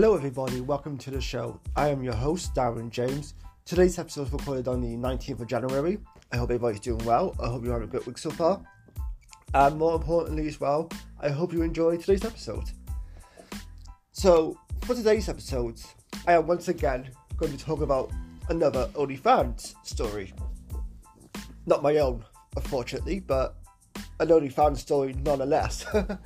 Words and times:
Hello, 0.00 0.14
everybody. 0.14 0.62
Welcome 0.62 0.96
to 0.96 1.10
the 1.10 1.20
show. 1.20 1.60
I 1.76 1.88
am 1.88 2.02
your 2.02 2.14
host, 2.14 2.54
Darren 2.54 2.88
James. 2.88 3.34
Today's 3.66 3.98
episode 3.98 4.28
is 4.28 4.32
recorded 4.32 4.66
on 4.66 4.80
the 4.80 4.96
19th 4.96 5.40
of 5.40 5.46
January. 5.46 5.98
I 6.32 6.38
hope 6.38 6.48
everybody's 6.48 6.80
doing 6.80 7.04
well. 7.04 7.36
I 7.38 7.48
hope 7.48 7.62
you're 7.62 7.74
having 7.74 7.86
a 7.86 7.92
good 7.92 8.06
week 8.06 8.16
so 8.16 8.30
far. 8.30 8.62
And 9.52 9.76
more 9.76 9.94
importantly, 9.96 10.48
as 10.48 10.58
well, 10.58 10.88
I 11.20 11.28
hope 11.28 11.52
you 11.52 11.60
enjoy 11.60 11.98
today's 11.98 12.24
episode. 12.24 12.64
So, 14.12 14.56
for 14.86 14.94
today's 14.94 15.28
episode, 15.28 15.78
I 16.26 16.32
am 16.32 16.46
once 16.46 16.68
again 16.68 17.10
going 17.36 17.54
to 17.54 17.62
talk 17.62 17.82
about 17.82 18.10
another 18.48 18.86
OnlyFans 18.94 19.74
story. 19.84 20.32
Not 21.66 21.82
my 21.82 21.98
own, 21.98 22.24
unfortunately, 22.56 23.20
but 23.20 23.54
an 24.18 24.28
OnlyFans 24.28 24.78
story 24.78 25.12
nonetheless. 25.12 25.84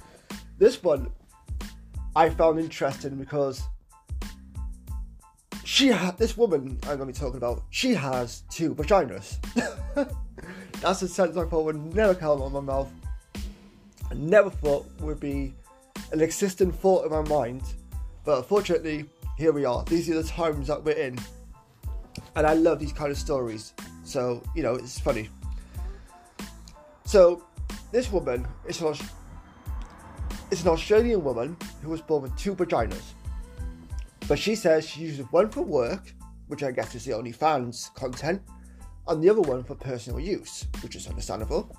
this 0.59 0.81
one 0.81 1.11
I 2.17 2.31
found 2.31 2.61
interesting 2.61 3.17
because 3.17 3.63
she 5.65 5.89
had 5.89 6.17
this 6.17 6.37
woman 6.37 6.79
I'm 6.87 6.99
to 6.99 7.07
be 7.07 7.13
talking 7.13 7.39
about. 7.39 7.65
She 7.71 7.95
has 7.95 8.43
two 8.51 8.75
vaginas. 8.75 9.39
That's 10.81 11.03
a 11.03 11.09
sentence 11.09 11.37
I 11.37 11.45
thought 11.47 11.65
would 11.65 11.95
never 11.95 12.15
come 12.15 12.41
out 12.41 12.47
of 12.47 12.53
my 12.53 12.61
mouth. 12.61 12.93
I 14.11 14.15
never 14.15 14.51
thought 14.51 14.87
would 15.01 15.19
be 15.19 15.55
an 16.13 16.21
existing 16.21 16.71
thought 16.71 17.07
in 17.07 17.11
my 17.11 17.23
mind, 17.23 17.63
but 18.25 18.39
unfortunately, 18.39 19.07
here 19.37 19.53
we 19.53 19.65
are. 19.65 19.83
These 19.85 20.11
are 20.11 20.23
the 20.23 20.29
times 20.29 20.69
that 20.69 20.85
we're 20.85 20.93
in, 20.93 21.19
and 22.37 22.47
I 22.47 22.55
love 22.55 22.79
these 22.79 22.93
kind 22.93 23.11
of 23.11 23.19
stories. 23.19 23.73
So 24.05 24.43
you 24.55 24.63
know, 24.63 24.75
it's 24.75 25.01
funny. 25.01 25.29
So 27.05 27.45
this 27.91 28.13
woman 28.13 28.47
is 28.69 28.81
an, 28.83 28.95
is 30.51 30.63
an 30.63 30.69
Australian 30.69 31.25
woman 31.25 31.57
who 31.85 31.91
was 31.91 32.01
born 32.01 32.23
with 32.23 32.37
two 32.37 32.55
vaginas. 32.55 33.13
But 34.27 34.39
she 34.39 34.55
says 34.55 34.89
she 34.89 35.03
uses 35.03 35.31
one 35.31 35.51
for 35.51 35.63
work, 35.63 36.15
which 36.49 36.63
I 36.63 36.73
guess 36.73 36.95
is 36.95 37.05
the 37.05 37.13
OnlyFans 37.13 37.95
content, 37.95 38.43
and 39.07 39.23
the 39.23 39.31
other 39.31 39.43
one 39.43 39.63
for 39.65 39.75
personal 39.75 40.19
use, 40.19 40.67
which 40.83 40.97
is 40.97 41.07
understandable. 41.07 41.77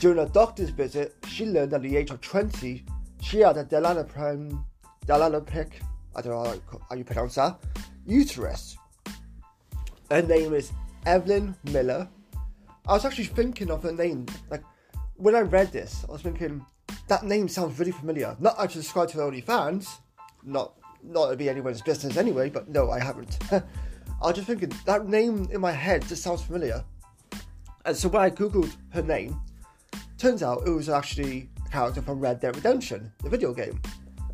During 0.00 0.18
a 0.18 0.28
doctor's 0.28 0.70
visit, 0.70 1.14
she 1.28 1.46
learned 1.46 1.72
at 1.72 1.82
the 1.82 1.96
age 1.96 2.10
of 2.10 2.20
20 2.20 2.84
she 3.22 3.38
had 3.38 3.56
a 3.56 3.64
Delanoprim, 3.64 4.64
Delanopic, 5.06 5.80
I 6.14 6.20
don't 6.20 6.32
know 6.32 6.78
how 6.90 6.96
you 6.96 7.04
pronounce 7.04 7.36
that, 7.36 7.58
uterus. 8.04 8.76
Her 10.10 10.22
name 10.22 10.52
is 10.52 10.72
Evelyn 11.06 11.54
Miller. 11.70 12.08
I 12.86 12.92
was 12.92 13.04
actually 13.04 13.26
thinking 13.26 13.70
of 13.70 13.84
her 13.84 13.92
name, 13.92 14.26
like, 14.50 14.64
when 15.14 15.36
I 15.36 15.40
read 15.40 15.70
this, 15.70 16.04
I 16.08 16.12
was 16.12 16.22
thinking, 16.22 16.66
that 17.08 17.24
name 17.24 17.48
sounds 17.48 17.78
really 17.78 17.92
familiar. 17.92 18.36
Not 18.38 18.54
actually 18.58 18.82
subscribe 18.82 19.08
to 19.10 19.18
OnlyFans, 19.18 19.88
not 20.44 20.74
not 21.02 21.30
to 21.30 21.36
be 21.36 21.48
anyone's 21.48 21.82
business 21.82 22.16
anyway, 22.16 22.48
but 22.48 22.68
no, 22.68 22.90
I 22.90 23.00
haven't. 23.00 23.38
I 23.52 24.26
was 24.26 24.36
just 24.36 24.46
thinking 24.46 24.72
that 24.86 25.08
name 25.08 25.48
in 25.50 25.60
my 25.60 25.72
head 25.72 26.06
just 26.06 26.22
sounds 26.22 26.42
familiar. 26.42 26.84
And 27.84 27.96
so 27.96 28.08
when 28.08 28.22
I 28.22 28.30
googled 28.30 28.72
her 28.90 29.02
name, 29.02 29.40
turns 30.16 30.42
out 30.42 30.62
it 30.66 30.70
was 30.70 30.88
actually 30.88 31.48
a 31.66 31.68
character 31.68 32.02
from 32.02 32.20
Red 32.20 32.38
Dead 32.38 32.54
Redemption, 32.54 33.12
the 33.22 33.28
video 33.28 33.52
game, 33.52 33.80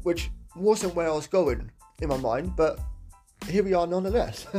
which 0.02 0.30
wasn't 0.54 0.94
where 0.94 1.08
I 1.08 1.14
was 1.14 1.26
going 1.26 1.70
in 2.02 2.08
my 2.08 2.18
mind, 2.18 2.54
but 2.54 2.78
here 3.48 3.62
we 3.62 3.72
are 3.72 3.86
nonetheless. 3.86 4.46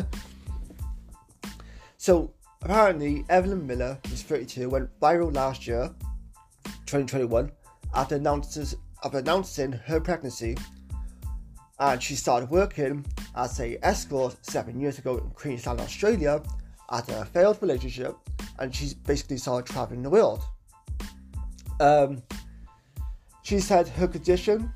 so 1.98 2.34
apparently, 2.64 3.24
Evelyn 3.30 3.68
Miller, 3.68 4.00
who's 4.08 4.24
32, 4.24 4.70
went 4.70 5.00
viral 5.00 5.34
last 5.34 5.68
year, 5.68 5.94
2021, 6.88 7.52
after, 7.94 8.16
announces, 8.16 8.76
announcing 9.04 9.72
her 9.72 10.00
pregnancy 10.00 10.56
and 11.80 12.04
she 12.04 12.16
started 12.16 12.50
working 12.50 13.06
as 13.36 13.59
a 13.59 13.78
escort 13.86 14.36
seven 14.41 14.80
years 14.80 15.00
ago 15.00 15.18
in 15.18 15.30
Queensland, 15.31 15.80
Australia, 15.80 16.41
after 16.91 17.16
a 17.16 17.25
failed 17.25 17.58
relationship, 17.62 18.16
and 18.59 18.75
she 18.75 18.94
basically 19.06 19.38
started 19.38 19.72
traveling 19.72 20.02
the 20.02 20.09
world. 20.09 20.41
Um, 21.80 22.22
she 23.44 23.59
said 23.59 23.88
her 23.88 24.08
condition, 24.08 24.72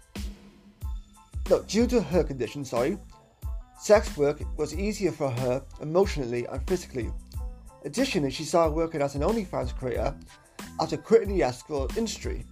no, 1.50 1.62
due 1.64 1.88
to 1.88 2.02
her 2.02 2.24
condition, 2.24 2.64
sorry, 2.64 2.98
sex 3.78 4.16
work 4.16 4.42
was 4.58 4.74
easier 4.74 5.12
for 5.12 5.30
her 5.30 5.62
emotionally 5.82 6.46
and 6.46 6.66
physically. 6.68 7.12
Additionally, 7.84 8.32
she 8.32 8.46
started 8.46 8.74
working 8.74 9.02
as 9.02 9.16
an 9.16 9.22
OnlyFans 9.22 9.76
creator 9.76 10.16
after 10.80 10.96
quitting 10.96 11.36
the 11.36 11.44
escort 11.44 11.98
industry. 11.98 12.46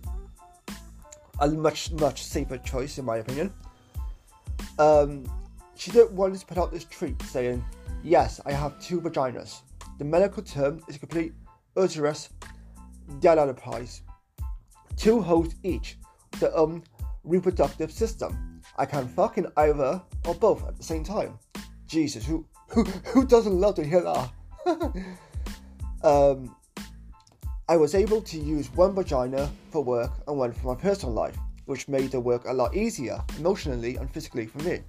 A 1.42 1.48
much, 1.48 1.92
much 1.94 2.24
safer 2.24 2.58
choice, 2.58 2.98
in 2.98 3.06
my 3.06 3.18
opinion. 3.18 3.54
Um, 4.80 5.26
she 5.76 5.92
didn't 5.92 6.12
want 6.14 6.40
to 6.40 6.46
put 6.46 6.58
out 6.58 6.72
this 6.72 6.86
tweet 6.86 7.22
saying, 7.24 7.64
Yes, 8.04 8.40
I 8.46 8.52
have 8.52 8.80
two 8.80 9.02
vaginas. 9.02 9.62
The 9.98 10.06
medical 10.06 10.44
term 10.44 10.82
is 10.88 10.98
complete 10.98 11.34
uterus 11.76 12.30
dilatation. 13.20 14.06
Two 14.96 15.22
holes 15.22 15.56
each, 15.64 15.98
the 16.40 16.56
um 16.58 16.84
reproductive 17.24 17.92
system. 17.92 18.62
I 18.78 18.86
can 18.86 19.08
fucking 19.08 19.48
either 19.58 20.02
or 20.26 20.36
both 20.36 20.68
at 20.68 20.78
the 20.78 20.84
same 20.84 21.04
time. 21.04 21.38
Jesus, 21.88 22.26
who 22.26 22.46
who 22.68 22.84
who 22.84 23.26
doesn't 23.26 23.54
love 23.54 23.76
to 23.76 23.84
hear 23.84 24.02
that? 24.02 24.32
um, 26.04 26.56
I 27.72 27.78
was 27.78 27.96
able 27.96 28.22
to 28.24 28.38
use 28.38 28.70
one 28.76 28.94
vagina 28.94 29.50
for 29.70 29.82
work 29.82 30.12
and 30.28 30.38
one 30.38 30.52
for 30.52 30.76
my 30.76 30.82
personal 30.82 31.16
life 31.16 31.38
which 31.68 31.88
made 31.88 32.12
the 32.12 32.20
work 32.20 32.44
a 32.46 32.54
lot 32.54 32.76
easier 32.76 33.24
emotionally 33.38 33.96
and 33.96 34.12
physically 34.12 34.46
for 34.46 34.58
me. 34.64 34.82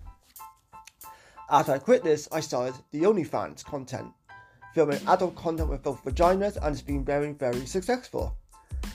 After 1.49 1.75
I 1.75 1.79
quit 1.79 2.03
this, 2.03 2.29
I 2.33 2.41
started 2.41 2.75
the 2.91 3.03
OnlyFans 3.03 3.65
content, 3.65 4.11
filming 4.75 4.99
adult 5.07 5.37
content 5.37 5.69
with 5.69 5.85
both 5.85 6.03
vaginas 6.03 6.57
and 6.57 6.73
it's 6.73 6.83
been 6.83 7.05
very, 7.05 7.31
very 7.35 7.67
successful. 7.67 8.37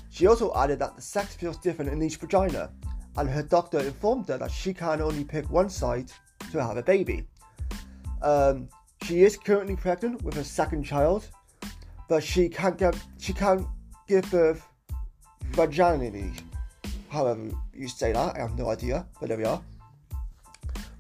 She 0.10 0.28
also 0.28 0.54
added 0.54 0.80
that 0.80 0.98
the 0.98 1.02
sex 1.02 1.36
feels 1.36 1.56
different 1.56 1.90
in 1.90 2.04
each 2.04 2.18
vagina, 2.18 2.70
and 3.16 3.30
her 3.30 3.42
doctor 3.42 3.80
informed 3.80 4.28
her 4.28 4.38
that 4.38 4.52
she 4.52 4.74
can 4.74 5.00
only 5.00 5.24
pick 5.24 5.50
one 5.50 5.70
side 5.70 6.12
to 6.52 6.62
have 6.62 6.76
a 6.76 6.84
baby. 6.84 7.26
Um, 8.22 8.68
she 9.04 9.24
is 9.24 9.38
currently 9.38 9.78
pregnant 9.78 10.24
with 10.24 10.34
her 10.34 10.44
second 10.44 10.84
child, 10.84 11.30
but 12.10 12.22
she 12.22 12.50
can't 12.50 12.78
get 12.78 12.98
she 13.18 13.32
can't 13.32 13.66
give 14.08 14.30
birth 14.32 14.66
vaginally 15.52 16.34
however 17.10 17.50
you 17.74 17.88
say 17.88 18.12
that, 18.12 18.36
I 18.36 18.40
have 18.40 18.58
no 18.58 18.70
idea, 18.70 19.06
but 19.20 19.30
there 19.30 19.38
we 19.38 19.46
are. 19.46 19.62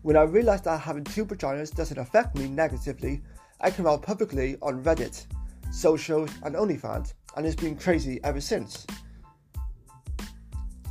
When 0.01 0.15
I 0.15 0.23
realised 0.23 0.63
that 0.65 0.79
having 0.79 1.03
two 1.03 1.25
vaginas 1.25 1.75
doesn't 1.75 1.97
affect 1.97 2.37
me 2.37 2.47
negatively, 2.47 3.21
I 3.59 3.71
came 3.71 3.87
out 3.87 4.03
publicly 4.03 4.57
on 4.61 4.83
Reddit, 4.83 5.25
socials, 5.71 6.29
and 6.43 6.55
OnlyFans, 6.55 7.13
and 7.35 7.45
it's 7.45 7.55
been 7.55 7.75
crazy 7.75 8.19
ever 8.23 8.39
since. 8.39 8.85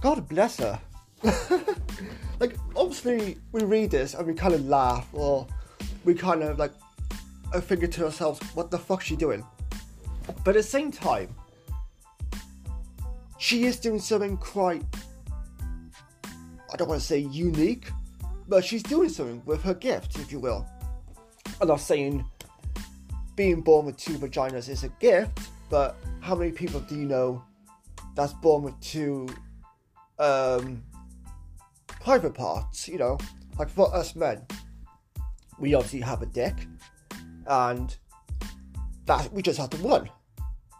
God 0.00 0.28
bless 0.28 0.58
her. 0.58 0.78
like, 2.40 2.56
obviously, 2.74 3.38
we 3.52 3.64
read 3.64 3.90
this 3.90 4.14
and 4.14 4.26
we 4.26 4.34
kind 4.34 4.54
of 4.54 4.66
laugh, 4.66 5.08
or 5.12 5.46
we 6.04 6.14
kind 6.14 6.42
of 6.42 6.58
like 6.58 6.72
thinking 7.54 7.90
to 7.90 8.04
ourselves, 8.04 8.40
what 8.54 8.70
the 8.70 8.78
fuck's 8.78 9.06
she 9.06 9.16
doing? 9.16 9.44
But 10.44 10.50
at 10.50 10.54
the 10.54 10.62
same 10.62 10.92
time, 10.92 11.34
she 13.38 13.64
is 13.64 13.78
doing 13.78 13.98
something 13.98 14.36
quite 14.36 14.82
I 16.72 16.76
don't 16.76 16.88
want 16.88 17.00
to 17.00 17.06
say 17.06 17.18
unique, 17.18 17.90
but 18.48 18.64
she's 18.64 18.82
doing 18.82 19.08
something 19.08 19.40
with 19.46 19.62
her 19.62 19.74
gift, 19.74 20.18
if 20.18 20.32
you 20.32 20.40
will. 20.40 20.66
I'm 21.60 21.68
not 21.68 21.80
saying 21.80 22.24
being 23.34 23.60
born 23.60 23.86
with 23.86 23.96
two 23.96 24.14
vaginas 24.14 24.68
is 24.68 24.82
a 24.84 24.88
gift, 25.00 25.38
but 25.70 25.96
how 26.20 26.34
many 26.34 26.50
people 26.50 26.80
do 26.80 26.96
you 26.96 27.06
know 27.06 27.42
that's 28.14 28.32
born 28.32 28.62
with 28.62 28.78
two 28.80 29.28
um, 30.18 30.82
private 32.00 32.34
parts? 32.34 32.88
You 32.88 32.98
know, 32.98 33.18
like 33.58 33.70
for 33.70 33.94
us 33.94 34.16
men, 34.16 34.44
we 35.58 35.74
obviously 35.74 36.00
have 36.00 36.22
a 36.22 36.26
dick, 36.26 36.66
and 37.46 37.96
that 39.06 39.32
we 39.32 39.40
just 39.40 39.58
have 39.58 39.70
the 39.70 39.78
one, 39.78 40.10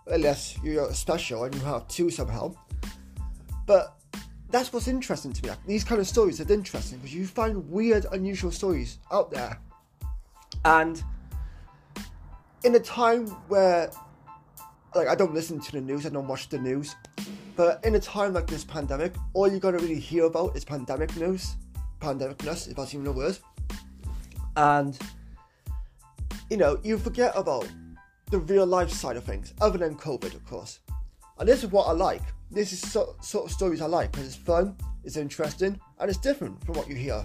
unless 0.06 0.56
you're 0.62 0.92
special 0.92 1.44
and 1.44 1.54
you 1.54 1.60
have 1.62 1.86
two 1.88 2.10
somehow. 2.10 2.54
But 3.66 3.96
that's 4.50 4.72
what's 4.72 4.88
interesting 4.88 5.32
to 5.32 5.46
me. 5.46 5.52
These 5.66 5.84
kind 5.84 6.00
of 6.00 6.06
stories 6.06 6.40
are 6.40 6.52
interesting 6.52 6.98
because 6.98 7.14
you 7.14 7.26
find 7.26 7.68
weird, 7.68 8.06
unusual 8.12 8.50
stories 8.50 8.98
out 9.10 9.30
there. 9.30 9.60
And 10.64 11.02
in 12.64 12.74
a 12.74 12.80
time 12.80 13.26
where, 13.48 13.90
like, 14.94 15.08
I 15.08 15.14
don't 15.14 15.34
listen 15.34 15.60
to 15.60 15.72
the 15.72 15.80
news, 15.80 16.06
I 16.06 16.10
don't 16.10 16.28
watch 16.28 16.48
the 16.48 16.58
news, 16.58 16.94
but 17.56 17.84
in 17.84 17.94
a 17.94 18.00
time 18.00 18.32
like 18.32 18.46
this 18.46 18.64
pandemic, 18.64 19.14
all 19.34 19.48
you're 19.48 19.60
gonna 19.60 19.78
really 19.78 19.98
hear 19.98 20.24
about 20.24 20.56
is 20.56 20.64
pandemic 20.64 21.14
news, 21.16 21.56
pandemicness, 22.00 22.68
if 22.68 22.76
that's 22.76 22.94
even 22.94 23.06
a 23.06 23.12
word. 23.12 23.38
And, 24.56 24.98
you 26.50 26.56
know, 26.56 26.78
you 26.82 26.98
forget 26.98 27.32
about 27.34 27.68
the 28.30 28.38
real 28.38 28.66
life 28.66 28.90
side 28.90 29.16
of 29.16 29.24
things, 29.24 29.54
other 29.60 29.78
than 29.78 29.96
COVID, 29.96 30.34
of 30.34 30.44
course. 30.46 30.80
And 31.38 31.48
this 31.48 31.62
is 31.62 31.70
what 31.70 31.86
I 31.86 31.92
like 31.92 32.22
this 32.50 32.72
is 32.72 32.80
so, 32.80 33.16
sort 33.20 33.46
of 33.46 33.50
stories 33.50 33.80
I 33.80 33.86
like 33.86 34.12
because 34.12 34.26
it's 34.26 34.36
fun, 34.36 34.76
it's 35.04 35.16
interesting, 35.16 35.78
and 35.98 36.08
it's 36.08 36.18
different 36.18 36.64
from 36.64 36.76
what 36.76 36.88
you 36.88 36.94
hear 36.94 37.24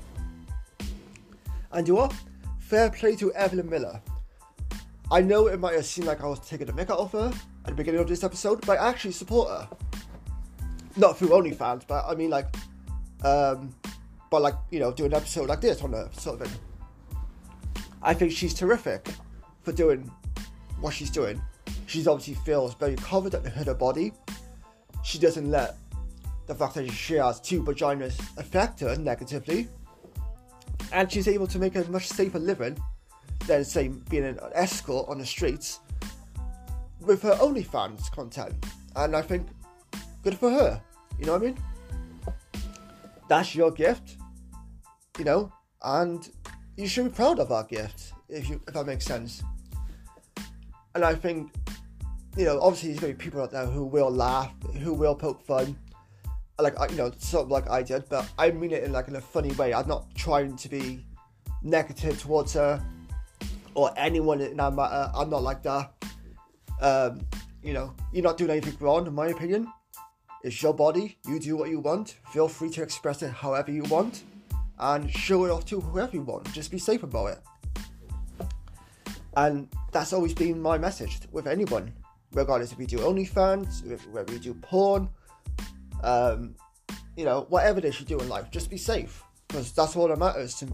And 1.72 1.88
you 1.88 1.96
what? 1.96 2.14
Fair 2.60 2.90
play 2.90 3.16
to 3.18 3.34
Evelyn 3.34 3.70
Miller. 3.70 4.02
I 5.12 5.22
know 5.22 5.48
it 5.48 5.60
might 5.60 5.76
have 5.76 5.86
seemed 5.86 6.08
like 6.08 6.24
I 6.24 6.28
was 6.28 6.40
taking 6.40 6.70
a 6.70 6.74
mick 6.74 6.90
out 6.90 7.12
her 7.12 7.32
at 7.66 7.70
the 7.70 7.76
beginning 7.76 8.00
of 8.02 8.08
this 8.08 8.24
episode, 8.24 8.66
but 8.66 8.80
I 8.80 8.90
actually 8.90 9.12
support 9.12 9.50
her. 9.50 9.70
Not 10.98 11.18
through 11.18 11.30
OnlyFans, 11.30 11.86
but 11.88 12.06
I 12.08 12.16
mean 12.16 12.30
like, 12.30 12.48
um, 13.24 13.76
but 14.30 14.42
like 14.42 14.56
you 14.72 14.80
know, 14.80 14.92
do 14.92 15.06
an 15.06 15.14
episode 15.14 15.48
like 15.48 15.62
this 15.62 15.82
on 15.82 15.94
her 15.94 16.10
sort 16.14 16.42
of 16.42 16.48
thing. 16.48 16.60
I 18.02 18.14
think 18.14 18.32
she's 18.32 18.54
terrific 18.54 19.08
for 19.62 19.72
doing 19.72 20.10
what 20.82 20.94
she's 20.94 21.10
doing. 21.10 21.42
She's 21.86 22.08
obviously 22.08 22.36
feels 22.44 22.74
very 22.76 22.96
confident 22.96 23.46
in 23.46 23.52
her 23.52 23.74
body. 23.74 24.14
She 25.04 25.20
doesn't 25.20 25.50
let 25.50 25.78
the 26.48 26.56
fact 26.56 26.76
that 26.76 26.90
she 26.92 27.16
has 27.16 27.40
two 27.40 27.64
vaginas 27.64 28.20
affect 28.38 28.80
her 28.82 28.96
negatively. 28.98 29.68
And 30.92 31.12
she's 31.12 31.28
able 31.28 31.48
to 31.48 31.60
make 31.60 31.76
a 31.76 31.84
much 31.90 32.08
safer 32.08 32.40
living 32.40 32.78
than, 33.48 33.64
say, 33.64 33.88
being 34.10 34.26
an 34.26 34.40
escort 34.54 35.08
on 35.08 35.20
the 35.20 35.26
streets 35.26 35.80
with 37.00 37.22
her 37.22 37.34
OnlyFans 37.36 38.12
content. 38.12 38.54
And 38.96 39.16
I 39.16 39.22
think 39.22 39.48
good 40.24 40.38
for 40.38 40.50
her. 40.50 40.82
You 41.20 41.26
know 41.26 41.34
what 41.34 41.42
I 41.42 41.46
mean? 41.46 41.58
That's 43.28 43.56
your 43.56 43.72
gift, 43.72 44.18
you 45.18 45.24
know, 45.24 45.52
and 45.84 46.30
you 46.76 46.88
should 46.88 47.06
be 47.06 47.12
proud 47.12 47.40
of 47.40 47.50
that 47.50 47.70
gift 47.70 48.14
if 48.28 48.50
you 48.50 48.62
if 48.68 48.74
that 48.74 48.86
makes 48.86 49.06
sense. 49.06 49.44
And 50.96 51.06
I 51.06 51.16
think, 51.16 51.54
you 52.36 52.46
know, 52.46 52.60
obviously 52.62 52.90
there's 52.90 53.00
gonna 53.00 53.14
be 53.14 53.24
people 53.24 53.42
out 53.42 53.52
there 53.52 53.66
who 53.66 53.86
will 53.86 54.12
laugh, 54.12 54.54
who 54.80 54.94
will 54.94 55.16
poke 55.16 55.42
fun, 55.42 55.78
like 56.60 56.76
you 56.92 56.98
know, 56.98 57.12
sort 57.18 57.46
of 57.46 57.52
like 57.52 57.70
I 57.70 57.82
did, 57.82 58.08
but 58.10 58.30
I 58.38 58.52
mean 58.52 58.72
it 58.72 58.84
in 58.84 58.92
like 58.92 59.08
in 59.08 59.16
a 59.16 59.22
funny 59.22 59.52
way. 59.54 59.74
I'm 59.74 59.88
not 59.88 60.14
trying 60.16 60.56
to 60.58 60.70
be 60.70 61.06
negative 61.64 62.22
towards 62.22 62.54
her 62.54 62.84
or 63.74 63.92
anyone 63.98 64.42
in 64.42 64.58
that 64.58 64.74
matter. 64.74 65.12
I'm 65.16 65.30
not 65.30 65.44
like 65.44 65.64
that. 65.64 65.92
Um, 66.82 67.22
you 67.64 67.74
know, 67.74 67.94
you're 68.12 68.24
not 68.24 68.38
doing 68.38 68.52
anything 68.52 68.76
wrong, 68.80 69.06
in 69.08 69.14
my 69.14 69.28
opinion. 69.28 69.72
It's 70.44 70.62
your 70.62 70.74
body. 70.74 71.18
You 71.28 71.40
do 71.40 71.56
what 71.56 71.70
you 71.70 71.80
want. 71.80 72.18
Feel 72.32 72.48
free 72.48 72.70
to 72.72 72.82
express 72.82 73.22
it 73.22 73.32
however 73.32 73.72
you 73.72 73.84
want, 73.84 74.24
and 74.80 75.10
show 75.12 75.46
it 75.46 75.52
off 75.52 75.66
to 75.66 75.80
whoever 75.80 76.14
you 76.14 76.24
want. 76.24 76.52
Just 76.54 76.72
be 76.72 76.80
safe 76.80 77.04
about 77.04 77.28
it. 77.28 77.40
And 79.36 79.68
that's 79.92 80.14
always 80.14 80.34
been 80.34 80.62
my 80.62 80.78
message 80.78 81.20
with 81.32 81.48
anyone, 81.48 81.94
regardless 82.34 82.72
if 82.72 82.80
you 82.80 82.88
do 82.88 82.98
OnlyFans, 83.00 84.08
whether 84.12 84.34
you 84.34 84.40
do 84.40 84.54
porn, 84.56 85.10
um, 86.04 86.56
you 87.16 87.26
know, 87.26 87.46
whatever 87.50 87.80
it 87.80 87.86
is 87.86 88.00
you 88.00 88.06
do 88.06 88.20
in 88.20 88.30
life, 88.30 88.50
just 88.52 88.70
be 88.70 88.78
safe 88.78 89.24
because 89.48 89.72
that's 89.74 89.96
all 89.96 90.08
that 90.08 90.18
matters 90.18 90.56
to 90.56 90.68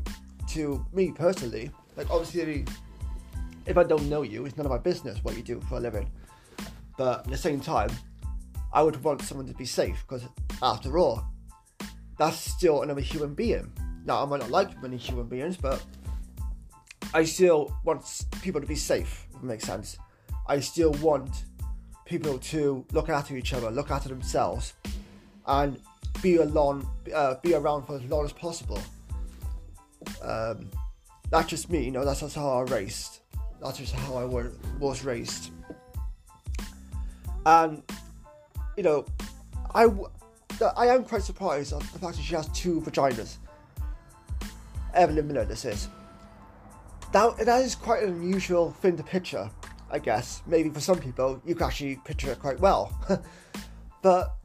to 0.49 0.85
me 0.93 1.11
personally. 1.11 1.69
Like 1.95 2.09
obviously, 2.09 2.65
if 3.65 3.77
I 3.77 3.83
don't 3.83 4.07
know 4.09 4.21
you, 4.21 4.45
it's 4.45 4.55
none 4.55 4.65
of 4.65 4.71
my 4.71 4.77
business 4.77 5.19
what 5.23 5.35
you 5.35 5.43
do 5.43 5.59
for 5.61 5.77
a 5.77 5.79
living. 5.79 6.09
But 6.97 7.25
at 7.25 7.31
the 7.31 7.37
same 7.37 7.59
time, 7.59 7.89
I 8.73 8.81
would 8.81 9.03
want 9.03 9.21
someone 9.21 9.47
to 9.47 9.53
be 9.53 9.65
safe 9.65 10.03
because 10.07 10.27
after 10.63 10.97
all, 10.97 11.23
that's 12.17 12.37
still 12.37 12.81
another 12.81 13.01
human 13.01 13.33
being. 13.33 13.71
Now 14.05 14.23
I 14.23 14.25
might 14.25 14.39
not 14.39 14.49
like 14.49 14.81
many 14.81 14.97
human 14.97 15.27
beings, 15.27 15.57
but 15.57 15.83
I 17.13 17.23
still 17.23 17.75
want 17.83 18.25
people 18.41 18.61
to 18.61 18.67
be 18.67 18.75
safe. 18.75 19.27
Makes 19.41 19.65
sense. 19.65 19.97
I 20.47 20.59
still 20.59 20.91
want 20.93 21.29
people 22.05 22.37
to 22.39 22.85
look 22.91 23.09
after 23.09 23.35
each 23.35 23.53
other, 23.53 23.69
look 23.69 23.91
after 23.91 24.09
themselves, 24.09 24.73
and 25.45 25.79
be 26.21 26.37
along, 26.37 26.89
uh, 27.13 27.35
be 27.43 27.53
around 27.53 27.85
for 27.85 27.95
as 27.95 28.03
long 28.05 28.25
as 28.25 28.33
possible. 28.33 28.79
Um, 30.21 30.69
that's 31.29 31.47
just 31.47 31.69
me, 31.69 31.83
you 31.85 31.91
know. 31.91 32.05
That's 32.05 32.21
just 32.21 32.35
how 32.35 32.49
I 32.49 32.61
was 32.61 32.71
raised. 32.71 33.19
That's 33.61 33.77
just 33.77 33.93
how 33.93 34.15
I 34.15 34.23
was 34.25 35.03
raised. 35.03 35.51
And 37.45 37.83
you 38.75 38.83
know, 38.83 39.05
I 39.73 39.87
I 40.75 40.87
am 40.87 41.03
quite 41.03 41.23
surprised 41.23 41.73
at 41.73 41.79
the 41.79 41.99
fact 41.99 42.17
that 42.17 42.23
she 42.23 42.35
has 42.35 42.47
two 42.49 42.81
vaginas. 42.81 43.37
Evelyn 44.93 45.27
Miller, 45.27 45.45
this 45.45 45.65
is. 45.65 45.89
That 47.13 47.37
that 47.45 47.63
is 47.63 47.75
quite 47.75 48.03
an 48.03 48.09
unusual 48.09 48.71
thing 48.71 48.97
to 48.97 49.03
picture. 49.03 49.49
I 49.89 49.99
guess 49.99 50.41
maybe 50.45 50.69
for 50.69 50.81
some 50.81 50.99
people 50.99 51.41
you 51.45 51.55
can 51.55 51.67
actually 51.67 51.95
picture 52.03 52.31
it 52.31 52.39
quite 52.39 52.59
well, 52.59 52.91
but 54.01 54.35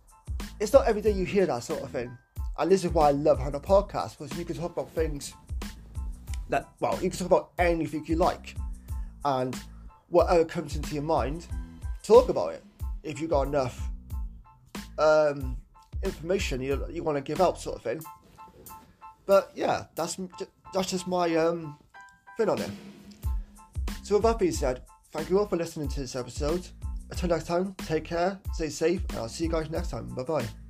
it's 0.60 0.72
not 0.72 0.86
every 0.86 1.02
day 1.02 1.10
you 1.10 1.24
hear 1.24 1.46
that 1.46 1.64
sort 1.64 1.82
of 1.82 1.90
thing. 1.90 2.16
And 2.58 2.70
this 2.70 2.84
is 2.84 2.92
why 2.92 3.08
I 3.08 3.10
love 3.12 3.38
having 3.38 3.54
a 3.54 3.60
podcast 3.60 4.18
because 4.18 4.36
you 4.38 4.44
can 4.44 4.56
talk 4.56 4.72
about 4.72 4.90
things 4.90 5.34
that, 6.48 6.68
well, 6.80 6.94
you 7.02 7.10
can 7.10 7.18
talk 7.18 7.26
about 7.26 7.50
anything 7.58 8.04
you 8.06 8.16
like. 8.16 8.54
And 9.24 9.58
whatever 10.10 10.44
comes 10.44 10.76
into 10.76 10.94
your 10.94 11.02
mind, 11.02 11.46
talk 12.02 12.28
about 12.28 12.52
it. 12.52 12.64
If 13.02 13.20
you 13.20 13.26
got 13.26 13.48
enough 13.48 13.88
um, 14.98 15.56
information 16.02 16.60
you, 16.60 16.84
you 16.90 17.02
want 17.02 17.16
to 17.16 17.22
give 17.22 17.40
out, 17.40 17.58
sort 17.60 17.76
of 17.76 17.82
thing. 17.82 18.00
But 19.26 19.50
yeah, 19.54 19.86
that's 19.94 20.18
that's 20.74 20.90
just 20.90 21.06
my 21.06 21.34
um, 21.36 21.78
on 22.48 22.60
it. 22.60 22.70
So 24.02 24.16
with 24.16 24.24
that 24.24 24.38
being 24.38 24.52
said, 24.52 24.82
thank 25.10 25.30
you 25.30 25.38
all 25.38 25.46
for 25.46 25.56
listening 25.56 25.88
to 25.88 26.00
this 26.00 26.16
episode. 26.16 26.66
Until 27.10 27.28
next 27.28 27.46
time, 27.46 27.74
take 27.78 28.04
care, 28.04 28.40
stay 28.54 28.68
safe, 28.68 29.02
and 29.10 29.18
I'll 29.18 29.28
see 29.28 29.44
you 29.44 29.50
guys 29.50 29.70
next 29.70 29.90
time. 29.90 30.08
Bye 30.08 30.22
bye. 30.22 30.61